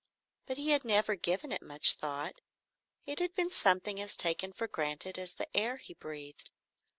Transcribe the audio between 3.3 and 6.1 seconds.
been something as taken for granted as the air he